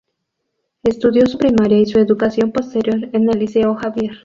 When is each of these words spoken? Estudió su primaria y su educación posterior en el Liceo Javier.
Estudió 0.81 1.27
su 1.27 1.37
primaria 1.37 1.77
y 1.77 1.85
su 1.85 1.99
educación 1.99 2.51
posterior 2.51 3.09
en 3.13 3.29
el 3.29 3.37
Liceo 3.37 3.75
Javier. 3.75 4.13